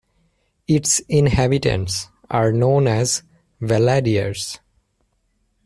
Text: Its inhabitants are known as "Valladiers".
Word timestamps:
Its 0.67 0.99
inhabitants 1.09 2.09
are 2.27 2.51
known 2.51 2.87
as 2.87 3.21
"Valladiers". 3.61 4.57